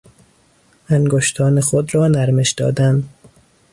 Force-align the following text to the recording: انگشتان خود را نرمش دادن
انگشتان 0.89 1.61
خود 1.61 1.95
را 1.95 2.07
نرمش 2.07 2.51
دادن 2.51 3.09